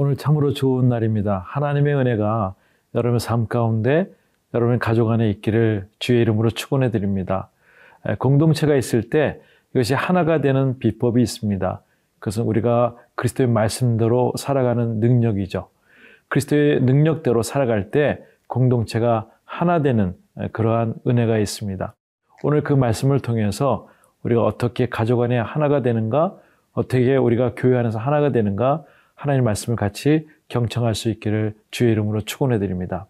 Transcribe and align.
오늘 0.00 0.14
참으로 0.14 0.52
좋은 0.52 0.88
날입니다. 0.88 1.42
하나님의 1.48 1.92
은혜가 1.96 2.54
여러분의 2.94 3.18
삶 3.18 3.48
가운데 3.48 4.08
여러분의 4.54 4.78
가족 4.78 5.10
안에 5.10 5.28
있기를 5.28 5.88
주의 5.98 6.20
이름으로 6.20 6.50
축원해 6.50 6.92
드립니다. 6.92 7.50
공동체가 8.20 8.76
있을 8.76 9.10
때 9.10 9.40
이것이 9.74 9.94
하나가 9.94 10.40
되는 10.40 10.78
비법이 10.78 11.20
있습니다. 11.20 11.82
그것은 12.20 12.44
우리가 12.44 12.94
그리스도의 13.16 13.48
말씀대로 13.48 14.34
살아가는 14.38 15.00
능력이죠. 15.00 15.68
그리스도의 16.28 16.80
능력대로 16.82 17.42
살아갈 17.42 17.90
때 17.90 18.24
공동체가 18.46 19.28
하나 19.44 19.82
되는 19.82 20.14
그러한 20.52 20.94
은혜가 21.08 21.38
있습니다. 21.38 21.92
오늘 22.44 22.62
그 22.62 22.72
말씀을 22.72 23.18
통해서 23.18 23.88
우리가 24.22 24.44
어떻게 24.44 24.88
가족 24.88 25.22
안에 25.22 25.36
하나가 25.40 25.82
되는가, 25.82 26.36
어떻게 26.72 27.16
우리가 27.16 27.54
교회 27.56 27.76
안에서 27.76 27.98
하나가 27.98 28.30
되는가, 28.30 28.84
하나님 29.18 29.42
말씀을 29.42 29.74
같이 29.74 30.28
경청할 30.46 30.94
수 30.94 31.10
있기를 31.10 31.56
주의 31.72 31.90
이름으로 31.90 32.20
축원해 32.20 32.60
드립니다. 32.60 33.08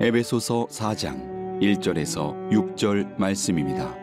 에베소서 0.00 0.68
4장 0.70 1.60
1절에서 1.60 2.50
6절 2.50 3.18
말씀입니다. 3.18 3.94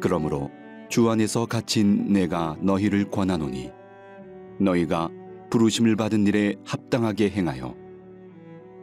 그러므로 0.00 0.50
주 0.88 1.08
안에서 1.08 1.46
갇힌 1.46 2.12
내가 2.12 2.56
너희를 2.60 3.08
권하노니 3.08 3.70
너희가 4.58 5.10
부르심을 5.50 5.94
받은 5.94 6.26
일에 6.26 6.56
합당하게 6.64 7.30
행하여 7.30 7.85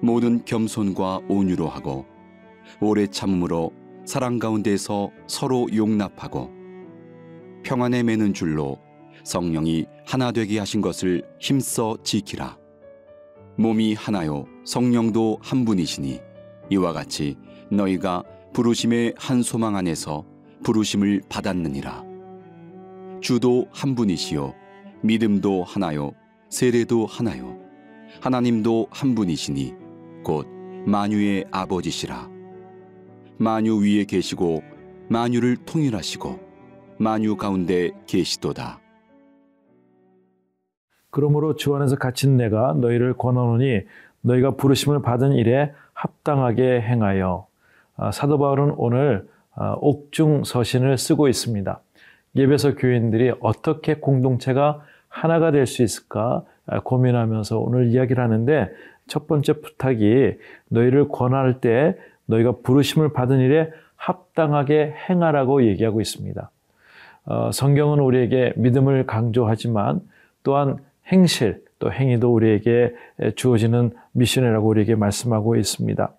모든 0.04 0.44
겸손과 0.44 1.22
온유로 1.30 1.70
하고 1.70 2.06
오래 2.82 3.08
참음으로 3.08 3.72
사랑 4.04 4.38
가운데서 4.38 5.10
서로 5.28 5.66
용납하고 5.74 6.52
평안에 7.64 8.04
매는 8.04 8.34
줄로 8.34 8.78
성령이 9.24 9.86
하나 10.06 10.34
되게 10.34 10.60
하신 10.60 10.82
것을 10.82 11.24
힘써 11.40 11.98
지키라. 12.04 12.58
몸이 13.58 13.94
하나요 13.94 14.46
성령도 14.66 15.38
한 15.42 15.64
분이시니 15.64 16.20
이와 16.70 16.92
같이 16.92 17.38
너희가 17.72 18.24
부르심의 18.52 19.14
한 19.18 19.42
소망 19.42 19.78
안에서 19.78 20.26
부르심을 20.66 21.22
받았느니라. 21.30 22.04
주도 23.22 23.68
한 23.72 23.96
분이시요 23.96 24.54
믿음도 25.02 25.64
하나요 25.64 26.12
세례도 26.50 27.06
하나요 27.06 27.58
하나님도 28.20 28.88
한 28.92 29.16
분이시니 29.16 29.83
곧 30.24 30.48
만유의 30.86 31.46
아버지시라. 31.52 32.30
만유 33.38 33.82
위에 33.84 34.06
계시고 34.06 34.62
만유를 35.10 35.58
통일하시고 35.66 36.40
만유 36.98 37.36
가운데 37.36 37.92
계시도다. 38.08 38.80
그러므로 41.10 41.56
주 41.56 41.76
안에서 41.76 41.98
갇힌 41.98 42.38
내가 42.38 42.74
너희를 42.74 43.18
권하노니 43.18 43.82
너희가 44.22 44.52
부르심을 44.56 45.02
받은 45.02 45.34
일에 45.34 45.72
합당하게 45.94 46.82
행하여 46.82 47.46
아, 47.98 48.12
사도 48.12 48.40
바울은 48.40 48.74
오늘 48.78 49.28
아, 49.56 49.76
옥중 49.80 50.44
서신을 50.46 50.98
쓰고 50.98 51.28
있습니다. 51.28 51.82
예배서 52.36 52.76
교인들이 52.76 53.34
어떻게 53.42 53.96
공동체가 53.96 54.82
하나가 55.08 55.52
될 55.52 55.68
수 55.68 55.84
있을까 55.84 56.44
아, 56.66 56.80
고민하면서 56.80 57.60
오늘 57.60 57.88
이야기를 57.88 58.24
하는데 58.24 58.70
첫 59.08 59.28
번째 59.28 59.54
부탁이 59.54 60.34
너희를 60.70 61.10
권할 61.10 61.60
때 61.60 61.98
너희가 62.26 62.54
부르심을 62.64 63.14
받은 63.14 63.40
일에 63.40 63.72
합당하게 63.96 64.94
행하라고 65.10 65.66
얘기하고 65.66 66.02
있습니다. 66.02 66.50
어, 67.26 67.52
성경은 67.52 68.00
우리에게 68.00 68.54
믿음을 68.58 69.06
강조하지만 69.06 70.02
또한 70.44 70.78
행실 71.08 71.64
또 71.80 71.92
행위도 71.92 72.34
우리에게 72.34 72.94
주어지는 73.36 73.92
미션이라고 74.14 74.68
우리에게 74.68 74.96
말씀하고 74.96 75.56
있습니다. 75.56 76.12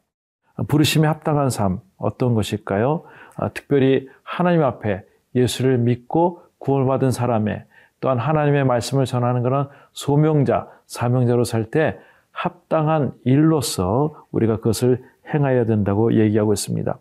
부르심에 0.68 1.06
합당한 1.06 1.50
삶 1.50 1.80
어떤 1.96 2.34
것일까요? 2.34 3.04
아, 3.36 3.48
특별히 3.50 4.08
하나님 4.22 4.62
앞에 4.62 5.02
예수를 5.34 5.78
믿고 5.78 6.42
구원받은 6.58 7.10
사람의 7.10 7.64
또한 8.00 8.18
하나님의 8.18 8.64
말씀을 8.64 9.06
전하는 9.06 9.42
그런 9.42 9.68
소명자, 9.92 10.68
사명자로 10.86 11.44
살 11.44 11.64
때 11.70 11.98
합당한 12.34 13.12
일로서 13.24 14.26
우리가 14.32 14.56
그것을 14.56 15.02
행해야 15.32 15.64
된다고 15.64 16.12
얘기하고 16.14 16.52
있습니다. 16.52 16.98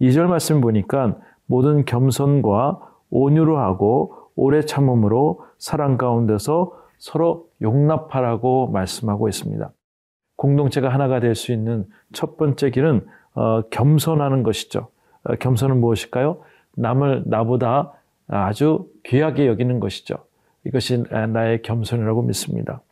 2절 0.00 0.26
말씀 0.26 0.60
보니까 0.60 1.16
모든 1.46 1.84
겸손과 1.84 2.78
온유로 3.10 3.58
하고 3.58 4.14
오래 4.36 4.60
참음으로 4.62 5.42
사랑 5.58 5.96
가운데서 5.96 6.72
서로 6.98 7.48
용납하라고 7.62 8.68
말씀하고 8.68 9.28
있습니다. 9.28 9.70
공동체가 10.36 10.90
하나가 10.90 11.18
될 11.20 11.34
수 11.34 11.52
있는 11.52 11.86
첫 12.12 12.36
번째 12.36 12.70
길은 12.70 13.06
어, 13.34 13.62
겸손하는 13.70 14.42
것이죠. 14.42 14.88
어, 15.24 15.34
겸손은 15.36 15.80
무엇일까요? 15.80 16.42
남을 16.76 17.24
나보다 17.26 17.92
아주 18.28 18.86
귀하게 19.04 19.46
여기는 19.46 19.80
것이죠. 19.80 20.16
이것이 20.64 21.04
나의 21.32 21.62
겸손이라고 21.62 22.22
믿습니다. 22.22 22.82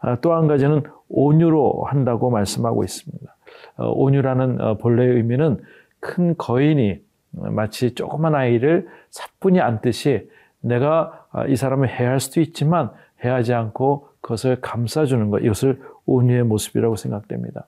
아, 0.00 0.16
또한 0.20 0.46
가지는 0.46 0.82
온유로 1.08 1.84
한다고 1.86 2.30
말씀하고 2.30 2.84
있습니다. 2.84 3.36
어, 3.76 3.90
온유라는 3.90 4.60
어, 4.60 4.74
본래의 4.78 5.16
의미는 5.16 5.60
큰 6.00 6.36
거인이 6.36 7.00
마치 7.30 7.94
조그만 7.94 8.34
아이를 8.34 8.88
사뿐히 9.10 9.60
안듯이 9.60 10.28
내가 10.60 11.26
아, 11.30 11.46
이 11.46 11.56
사람을 11.56 11.88
해할 11.88 12.20
수도 12.20 12.40
있지만 12.40 12.90
해하지 13.24 13.54
않고 13.54 14.08
그것을 14.20 14.60
감싸주는 14.60 15.30
것, 15.30 15.38
이것을 15.40 15.80
온유의 16.06 16.44
모습이라고 16.44 16.96
생각됩니다. 16.96 17.66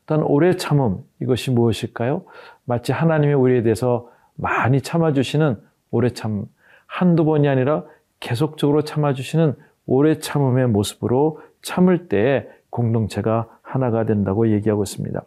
일단 0.00 0.22
오래 0.22 0.56
참음, 0.56 0.98
이것이 1.20 1.50
무엇일까요? 1.50 2.24
마치 2.64 2.92
하나님이 2.92 3.34
우리에 3.34 3.62
대해서 3.62 4.10
많이 4.36 4.80
참아주시는 4.80 5.60
오래 5.90 6.10
참, 6.10 6.46
한두 6.86 7.24
번이 7.24 7.48
아니라 7.48 7.84
계속적으로 8.20 8.82
참아주시는 8.82 9.54
오래 9.88 10.18
참음의 10.18 10.68
모습으로 10.68 11.40
참을 11.62 12.08
때 12.08 12.46
공동체가 12.70 13.48
하나가 13.62 14.04
된다고 14.04 14.48
얘기하고 14.50 14.82
있습니다. 14.82 15.20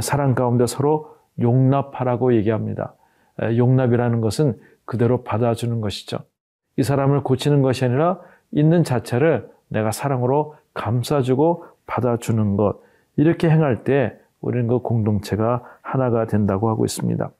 사랑 0.00 0.34
가운데 0.34 0.66
서로 0.66 1.14
용납하라고 1.38 2.34
얘기합니다. 2.34 2.94
용납이라는 3.40 4.22
것은 4.22 4.58
그대로 4.86 5.22
받아주는 5.22 5.80
것이죠. 5.82 6.20
이 6.78 6.82
사람을 6.82 7.22
고치는 7.22 7.60
것이 7.60 7.84
아니라 7.84 8.18
있는 8.50 8.82
자체를 8.82 9.50
내가 9.68 9.90
사랑으로 9.90 10.56
감싸주고 10.72 11.66
받아주는 11.86 12.56
것. 12.56 12.80
이렇게 13.16 13.50
행할 13.50 13.84
때 13.84 14.18
우리는 14.40 14.68
그 14.68 14.78
공동체가 14.78 15.62
하나가 15.82 16.26
된다고 16.26 16.70
하고 16.70 16.86
있습니다. 16.86 17.30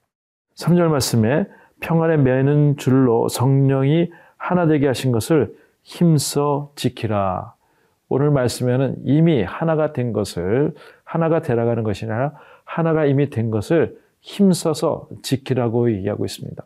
3절 0.56 0.88
말씀에 0.88 1.48
평안에 1.81 2.19
매는 2.19 2.76
줄로 2.76 3.28
성령이 3.28 4.10
하나 4.37 4.66
되게 4.66 4.87
하신 4.87 5.12
것을 5.12 5.56
힘써 5.82 6.73
지키라. 6.76 7.55
오늘 8.08 8.31
말씀에는 8.31 8.96
이미 9.05 9.43
하나가 9.43 9.93
된 9.93 10.12
것을 10.12 10.75
하나가 11.05 11.40
되라가는 11.40 11.82
것이 11.82 12.05
아니라 12.05 12.32
하나가 12.64 13.05
이미 13.06 13.31
된 13.31 13.50
것을 13.50 13.99
힘써서 14.20 15.08
지키라고 15.23 15.90
얘기하고 15.93 16.25
있습니다. 16.25 16.62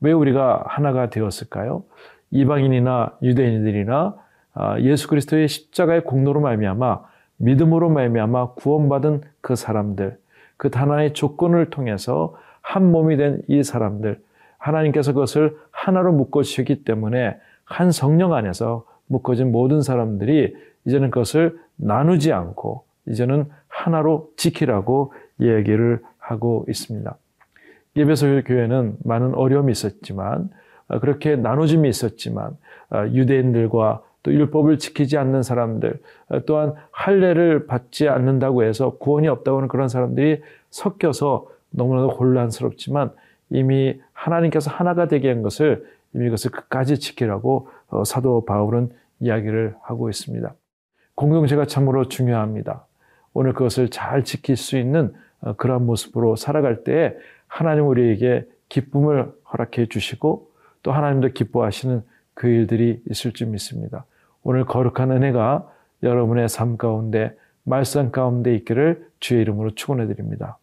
왜 0.00 0.12
우리가 0.12 0.64
하나가 0.66 1.10
되었을까요? 1.10 1.84
이방인이나 2.30 3.16
유대인들이나 3.22 4.16
아, 4.54 4.78
예수 4.80 5.08
그리스도의 5.08 5.48
십자가의 5.48 6.04
공로로 6.04 6.40
말미암아 6.40 7.00
믿음으로 7.38 7.88
말미암아 7.88 8.52
구원받은 8.54 9.22
그 9.40 9.56
사람들, 9.56 10.18
그 10.56 10.70
하나의 10.72 11.14
조건을 11.14 11.70
통해서 11.70 12.36
한 12.60 12.90
몸이 12.92 13.16
된 13.16 13.42
이 13.48 13.62
사람들, 13.62 14.20
하나님께서 14.58 15.12
그것을 15.12 15.56
하나로 15.70 16.12
묶어 16.12 16.42
주셨기 16.42 16.84
때문에 16.84 17.36
한 17.72 17.90
성령 17.90 18.34
안에서 18.34 18.84
묶어진 19.06 19.50
모든 19.50 19.80
사람들이 19.80 20.54
이제는 20.84 21.10
그것을 21.10 21.58
나누지 21.76 22.32
않고 22.32 22.84
이제는 23.08 23.46
하나로 23.66 24.30
지키라고 24.36 25.14
얘기를 25.40 26.00
하고 26.18 26.66
있습니다. 26.68 27.16
예배소 27.96 28.42
교회는 28.44 28.96
많은 29.04 29.34
어려움이 29.34 29.72
있었지만 29.72 30.50
아, 30.88 30.98
그렇게 30.98 31.36
나눠짐이 31.36 31.88
있었지만 31.88 32.56
아, 32.90 33.06
유대인들과 33.06 34.02
또 34.22 34.32
율법을 34.32 34.78
지키지 34.78 35.16
않는 35.16 35.42
사람들 35.42 35.98
아, 36.28 36.40
또한 36.46 36.74
할례를 36.90 37.66
받지 37.66 38.08
않는다고 38.08 38.64
해서 38.64 38.96
구원이 38.98 39.28
없다고 39.28 39.58
하는 39.58 39.68
그런 39.68 39.88
사람들이 39.88 40.42
섞여서 40.70 41.48
너무나도 41.70 42.10
혼란스럽지만 42.10 43.12
이미 43.50 43.98
하나님께서 44.12 44.70
하나가 44.70 45.08
되게 45.08 45.30
한 45.30 45.42
것을 45.42 45.86
이미 46.14 46.24
그것을 46.26 46.50
끝까지 46.50 46.98
지키라고 46.98 47.68
어, 47.88 48.04
사도 48.04 48.44
바울은 48.44 48.90
이야기를 49.20 49.76
하고 49.82 50.08
있습니다. 50.08 50.54
공동체가 51.14 51.66
참으로 51.66 52.08
중요합니다. 52.08 52.86
오늘 53.34 53.52
그것을 53.52 53.88
잘 53.88 54.24
지킬 54.24 54.56
수 54.56 54.76
있는 54.76 55.12
어, 55.40 55.54
그러한 55.54 55.86
모습으로 55.86 56.36
살아갈 56.36 56.84
때에 56.84 57.14
하나님 57.46 57.86
우리에게 57.86 58.46
기쁨을 58.68 59.32
허락해 59.52 59.86
주시고 59.86 60.50
또 60.82 60.92
하나님도 60.92 61.28
기뻐하시는 61.28 62.02
그 62.34 62.48
일들이 62.48 63.02
있을 63.10 63.32
줄 63.32 63.48
믿습니다. 63.48 64.04
오늘 64.42 64.64
거룩한 64.64 65.10
은혜가 65.10 65.68
여러분의 66.02 66.48
삶 66.48 66.76
가운데 66.76 67.36
말씀 67.64 68.10
가운데 68.10 68.54
있기를 68.56 69.06
주의 69.20 69.40
이름으로 69.42 69.74
축원해 69.74 70.06
드립니다. 70.06 70.58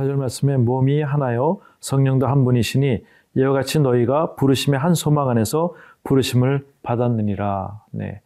사절 0.00 0.16
말씀에 0.16 0.56
몸이 0.56 1.02
하나요 1.02 1.60
성령도 1.80 2.26
한 2.26 2.42
분이시니 2.42 3.04
이와 3.36 3.52
같이 3.52 3.80
너희가 3.80 4.34
부르심의 4.34 4.80
한 4.80 4.94
소망 4.94 5.28
안에서 5.28 5.74
부르심을 6.04 6.66
받았느니라. 6.82 7.82
네. 7.90 8.22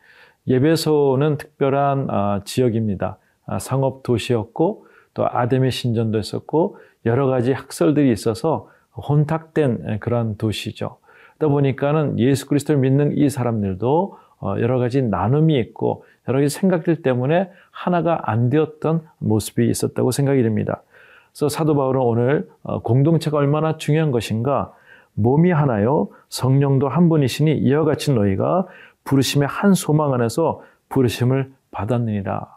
예배소는 0.46 1.36
특별한 1.36 2.06
아, 2.10 2.40
지역입니다. 2.44 3.18
아, 3.46 3.58
상업 3.58 4.04
도시였고 4.04 4.86
또 5.14 5.26
아담의 5.28 5.72
신전도 5.72 6.20
있었고 6.20 6.78
여러 7.06 7.26
가지 7.26 7.52
학설들이 7.52 8.12
있어서 8.12 8.68
혼탁된 8.96 9.98
그런 9.98 10.36
도시죠. 10.36 10.98
그러다 11.38 11.52
보니까는 11.52 12.20
예수 12.20 12.46
그리스도를 12.46 12.80
믿는 12.80 13.18
이 13.18 13.28
사람들도 13.28 14.16
어, 14.42 14.54
여러 14.60 14.78
가지 14.78 15.02
나눔이 15.02 15.58
있고 15.58 16.04
여러 16.28 16.38
가지 16.38 16.54
생각들 16.54 17.02
때문에 17.02 17.50
하나가 17.72 18.30
안 18.30 18.48
되었던 18.48 19.02
모습이 19.18 19.68
있었다고 19.68 20.12
생각이 20.12 20.40
됩니다. 20.44 20.82
그래서 21.34 21.48
사도 21.48 21.74
바울은 21.74 22.00
오늘 22.00 22.48
어, 22.62 22.80
공동체가 22.80 23.38
얼마나 23.38 23.76
중요한 23.76 24.12
것인가 24.12 24.72
몸이 25.14 25.50
하나요 25.50 26.08
성령도 26.28 26.88
한 26.88 27.08
분이시니 27.08 27.52
이와 27.58 27.84
같이 27.84 28.12
너희가 28.12 28.66
부르심의 29.02 29.48
한 29.48 29.74
소망 29.74 30.14
안에서 30.14 30.62
부르심을 30.88 31.52
받았느니라. 31.72 32.54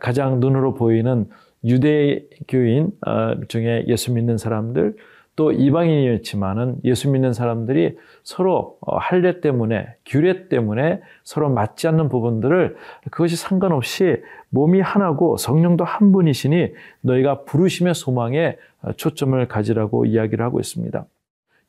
가장 0.00 0.40
눈으로 0.40 0.74
보이는 0.74 1.28
유대교인 1.62 2.90
어, 3.06 3.34
중에 3.48 3.84
예수 3.86 4.12
믿는 4.14 4.38
사람들 4.38 4.96
또 5.36 5.52
이방인이었지만은 5.52 6.76
예수 6.84 7.10
믿는 7.10 7.32
사람들이 7.32 7.96
서로 8.22 8.76
어, 8.80 8.96
할례 8.98 9.40
때문에 9.40 9.86
규례 10.04 10.48
때문에 10.48 11.00
서로 11.24 11.48
맞지 11.48 11.88
않는 11.88 12.08
부분들을 12.08 12.76
그것이 13.10 13.36
상관없이 13.36 14.22
몸이 14.50 14.80
하나고 14.80 15.36
성령도 15.36 15.84
한 15.84 16.12
분이시니 16.12 16.72
너희가 17.02 17.44
부르심의 17.44 17.94
소망에 17.94 18.56
어, 18.82 18.92
초점을 18.92 19.46
가지라고 19.48 20.04
이야기를 20.04 20.44
하고 20.44 20.60
있습니다. 20.60 21.06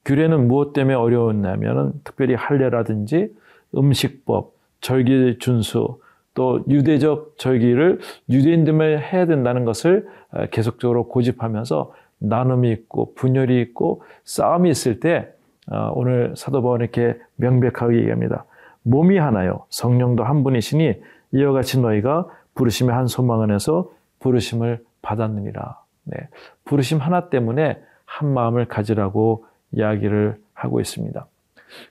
규례는 0.03 0.47
무엇 0.47 0.73
때문에 0.73 0.95
어려웠냐면은 0.95 1.93
특별히 2.03 2.33
할례라든지 2.33 3.31
음식법, 3.75 4.53
절기 4.81 5.37
준수, 5.39 5.99
또 6.33 6.63
유대적 6.67 7.37
절기를 7.37 7.99
유대인들만 8.29 8.99
해야 8.99 9.25
된다는 9.25 9.65
것을 9.65 10.07
어, 10.31 10.45
계속적으로 10.47 11.07
고집하면서 11.07 11.93
나눔이 12.21 12.71
있고 12.71 13.13
분열이 13.15 13.61
있고 13.61 14.03
싸움이 14.23 14.69
있을 14.69 14.99
때 14.99 15.33
어, 15.69 15.91
오늘 15.93 16.33
사도 16.35 16.61
바울은 16.61 16.83
이렇게 16.83 17.19
명백하게 17.35 17.97
얘기합니다. 17.97 18.45
몸이 18.83 19.17
하나요. 19.17 19.65
성령도 19.69 20.23
한 20.23 20.43
분이시니 20.43 21.01
이와 21.33 21.53
같이 21.53 21.79
너희가 21.79 22.27
부르심의 22.55 22.93
한 22.93 23.07
소망 23.07 23.41
안에서 23.41 23.89
부르심을 24.19 24.83
받았느니라. 25.01 25.79
네. 26.05 26.17
부르심 26.65 26.99
하나 26.99 27.29
때문에 27.29 27.81
한 28.05 28.33
마음을 28.33 28.65
가지라고 28.65 29.45
이야기를 29.71 30.37
하고 30.53 30.79
있습니다. 30.79 31.25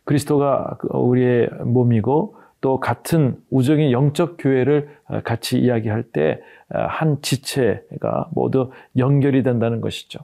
그리스도가 0.05 0.77
그 0.79 0.89
우리의 0.93 1.49
몸이고 1.65 2.37
또 2.61 2.79
같은 2.79 3.39
우정의 3.51 3.93
영적 3.93 4.37
교회를 4.39 4.89
어, 5.09 5.21
같이 5.23 5.59
이야기할 5.59 6.03
때 6.05 6.41
한 6.71 7.21
지체가 7.21 8.29
모두 8.31 8.71
연결이 8.97 9.43
된다는 9.43 9.81
것이죠. 9.81 10.21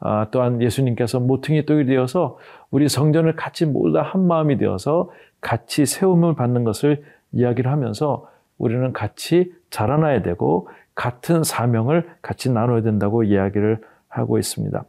아, 0.00 0.28
또한 0.30 0.62
예수님께서 0.62 1.20
모퉁이 1.20 1.66
떡이 1.66 1.84
되어서 1.84 2.38
우리 2.70 2.88
성전을 2.88 3.36
같이 3.36 3.66
모두 3.66 3.98
한 3.98 4.26
마음이 4.26 4.56
되어서 4.56 5.10
같이 5.40 5.86
세움을 5.86 6.34
받는 6.34 6.64
것을 6.64 7.04
이야기를 7.32 7.70
하면서 7.70 8.28
우리는 8.58 8.92
같이 8.92 9.52
자라나야 9.70 10.22
되고 10.22 10.68
같은 10.94 11.44
사명을 11.44 12.10
같이 12.20 12.50
나눠야 12.50 12.82
된다고 12.82 13.22
이야기를 13.22 13.80
하고 14.08 14.38
있습니다. 14.38 14.84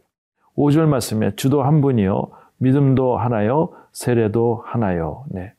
5절 0.57 0.87
말씀에 0.87 1.35
주도 1.35 1.63
한 1.63 1.81
분이요 1.81 2.31
믿음도 2.57 3.17
하나요 3.17 3.73
세례도 3.91 4.63
하나요. 4.65 5.25
네. 5.29 5.53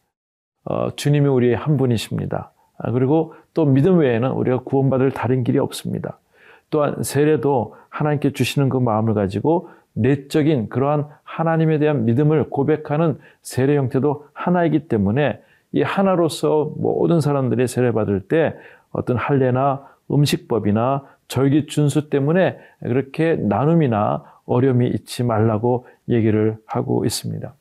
어, 0.65 0.95
주님이 0.95 1.29
우리의 1.29 1.57
한 1.57 1.77
분이십니다. 1.77 2.53
아, 2.79 2.91
그리고 2.93 3.35
또 3.55 3.65
믿음 3.65 3.99
외에는 3.99 4.31
우리가 4.31 4.61
구원받을 4.65 5.13
다른 5.13 5.45
길이 5.45 5.59
없습니다. 5.59 6.19
또한 6.71 7.03
세례도 7.03 7.77
하나님께 7.89 8.33
주시는 8.33 8.69
그 8.69 8.79
마음을 8.79 9.15
가지고 9.15 9.69
내적인 9.95 10.69
그러한 10.71 11.07
하나님에 11.23 11.79
대한 11.79 12.05
믿음을 12.07 12.49
고백하는 12.49 13.19
세례 13.43 13.77
형태도 13.77 14.27
하나이기 14.33 14.89
때문에 14.89 15.41
이 15.73 15.83
하나로서 15.83 16.73
모든 16.77 17.21
사람들이 17.21 17.67
세례받을 17.67 18.21
때 18.29 18.55
어떤 18.91 19.17
할례나 19.17 19.87
음식법이나 20.11 21.05
절기 21.29 21.67
준수 21.67 22.11
때문에 22.11 22.59
그렇게 22.81 23.37
나눔이나 23.37 24.25
어려움이 24.45 24.89
있지 24.89 25.25
말라고 25.25 25.87
얘기를 26.09 26.57
하고 26.67 27.05
있습니다. 27.05 27.55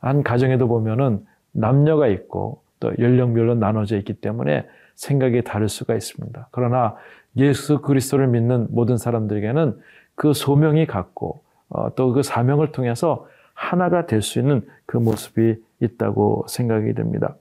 한 0.00 0.22
가정에도 0.22 0.68
보면은 0.68 1.24
남녀가 1.52 2.08
있고 2.08 2.62
또 2.80 2.92
연령별로 2.98 3.54
나눠져 3.54 3.96
있기 3.98 4.14
때문에 4.14 4.66
생각이 4.94 5.42
다를 5.42 5.68
수가 5.68 5.94
있습니다. 5.94 6.48
그러나 6.50 6.96
예수 7.36 7.80
그리스도를 7.80 8.26
믿는 8.28 8.68
모든 8.70 8.96
사람들에게는 8.96 9.78
그 10.14 10.32
소명이 10.32 10.86
갖고 10.86 11.42
어, 11.68 11.94
또그 11.94 12.22
사명을 12.22 12.72
통해서 12.72 13.26
하나가 13.54 14.06
될 14.06 14.22
수 14.22 14.38
있는 14.38 14.66
그 14.86 14.96
모습이 14.96 15.56
있다고 15.80 16.44
생각이 16.48 16.94
됩니다. 16.94 17.36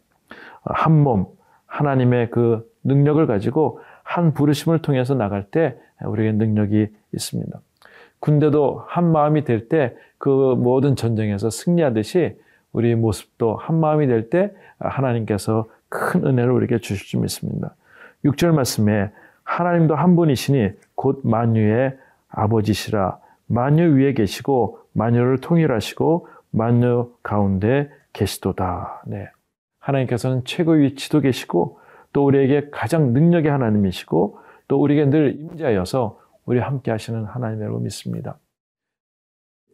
한 0.63 0.93
몸, 1.03 1.25
하나님의 1.65 2.29
그 2.31 2.69
능력을 2.83 3.25
가지고 3.27 3.79
한 4.03 4.33
부르심을 4.33 4.79
통해서 4.79 5.15
나갈 5.15 5.43
때 5.43 5.77
우리에게 6.05 6.37
능력이 6.37 6.87
있습니다. 7.13 7.59
군대도 8.19 8.83
한 8.87 9.11
마음이 9.11 9.43
될 9.43 9.67
때 9.67 9.95
그 10.21 10.29
모든 10.55 10.95
전쟁에서 10.95 11.49
승리하듯이 11.49 12.37
우리 12.71 12.95
모습도 12.95 13.55
한 13.55 13.79
마음이 13.79 14.07
될 14.07 14.29
때 14.29 14.51
하나님께서 14.79 15.67
큰 15.89 16.25
은혜를 16.25 16.51
우리에게 16.51 16.79
주실 16.79 17.05
줄 17.07 17.21
믿습니다. 17.21 17.75
6절 18.23 18.53
말씀에 18.53 19.11
하나님도 19.43 19.95
한 19.95 20.15
분이시니 20.15 20.71
곧 20.95 21.21
만유의 21.23 21.97
아버지시라 22.29 23.19
만유 23.47 23.97
위에 23.97 24.13
계시고 24.13 24.79
만유를 24.93 25.39
통일하시고 25.39 26.27
만유 26.51 27.13
가운데 27.23 27.89
계시도다. 28.13 29.03
네. 29.07 29.29
하나님께서는 29.79 30.43
최고 30.45 30.73
위치도 30.73 31.21
계시고 31.21 31.79
또 32.13 32.25
우리에게 32.25 32.69
가장 32.71 33.13
능력의 33.13 33.51
하나님이시고 33.51 34.39
또 34.67 34.81
우리에게 34.81 35.09
늘 35.09 35.35
임자여서 35.35 36.19
우리 36.45 36.59
함께 36.59 36.91
하시는 36.91 37.23
하나님이라고 37.25 37.79
믿습니다. 37.79 38.37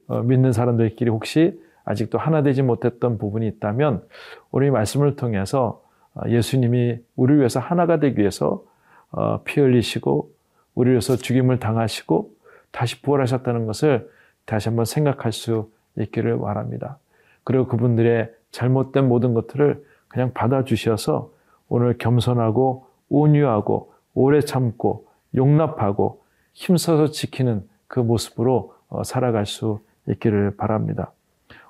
어, 0.08 0.22
믿는 0.22 0.54
사람들끼리 0.54 1.10
혹시 1.10 1.60
아직도 1.88 2.18
하나 2.18 2.44
되지 2.44 2.64
못했던 2.64 3.18
부분이 3.18 3.48
있다면 3.48 4.04
우리 4.52 4.70
말씀을 4.70 5.16
통해서 5.16 5.82
어, 6.14 6.28
예수님이 6.28 7.00
우리를 7.16 7.40
위해서 7.40 7.62
하나가 7.62 7.98
되기 8.00 8.20
위해서 8.20 8.64
어, 9.12 9.42
피 9.44 9.62
흘리시고 9.62 10.30
우리를 10.76 10.96
위해서 10.96 11.16
죽임을 11.16 11.60
당하시고 11.60 12.30
다시 12.72 13.02
부활하셨다는 13.02 13.66
것을 13.68 14.10
다시 14.46 14.68
한번 14.68 14.84
생각할 14.84 15.32
수 15.32 15.72
있기를 15.98 16.40
바랍니다. 16.40 16.98
그리고 17.46 17.68
그분들의 17.68 18.34
잘못된 18.52 19.08
모든 19.08 19.34
것들을 19.34 19.82
그냥 20.10 20.34
받아주셔서 20.34 21.32
오늘 21.70 21.98
겸손하고 21.98 22.86
온유하고 23.10 23.94
오래 24.14 24.42
참고 24.42 25.08
용납하고 25.36 26.22
힘써서 26.54 27.12
지키는 27.12 27.66
그 27.88 28.02
모습으로 28.02 28.74
어, 28.90 29.04
살아갈 29.04 29.46
수 29.46 29.80
있기를 30.10 30.58
바랍니다. 30.58 31.14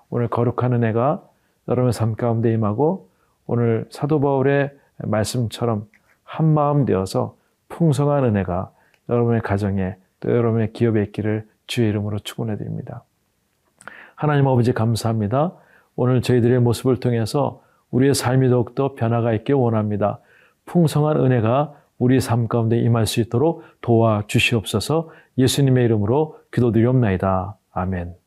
오늘 0.09 0.27
거룩한 0.27 0.73
은혜가 0.73 1.23
여러분의 1.67 1.93
삶 1.93 2.15
가운데 2.15 2.51
임하고 2.53 3.09
오늘 3.45 3.85
사도 3.89 4.19
바울의 4.19 4.71
말씀처럼 4.97 5.87
한 6.23 6.53
마음 6.53 6.85
되어서 6.85 7.35
풍성한 7.69 8.25
은혜가 8.25 8.71
여러분의 9.09 9.41
가정에 9.41 9.95
또 10.19 10.31
여러분의 10.31 10.73
기업에 10.73 11.03
있기를 11.03 11.47
주의 11.67 11.89
이름으로 11.89 12.19
축원해 12.19 12.57
드립니다. 12.57 13.03
하나님 14.15 14.47
아버지 14.47 14.73
감사합니다. 14.73 15.53
오늘 15.95 16.21
저희들의 16.21 16.59
모습을 16.59 16.99
통해서 16.99 17.61
우리의 17.91 18.13
삶이 18.13 18.49
더욱더 18.49 18.95
변화가 18.95 19.33
있길 19.33 19.55
원합니다. 19.55 20.19
풍성한 20.65 21.17
은혜가 21.17 21.73
우리 21.97 22.19
삶 22.19 22.47
가운데 22.47 22.77
임할 22.77 23.05
수 23.07 23.21
있도록 23.21 23.63
도와 23.81 24.23
주시옵소서 24.27 25.09
예수님의 25.37 25.85
이름으로 25.85 26.37
기도드리옵나이다. 26.51 27.57
아멘. 27.71 28.26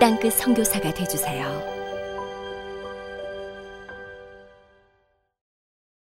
땅끝 0.00 0.32
선교사가 0.34 0.92
되주세요. 0.92 1.73